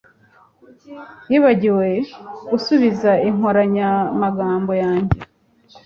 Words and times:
Yibagiwe 1.29 1.87
gusubiza 2.49 3.11
inkoranyamagambo 3.29 4.71
yanjye 4.83 5.17